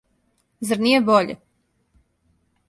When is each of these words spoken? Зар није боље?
Зар 0.69 0.81
није 0.85 1.01
боље? 1.11 1.37